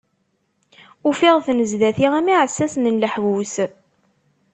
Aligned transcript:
Ufiɣ-ten 1.09 1.59
sdat-i 1.71 2.07
am 2.17 2.27
yiɛessasen 2.31 2.85
n 2.93 2.99
leḥbus. 3.01 3.53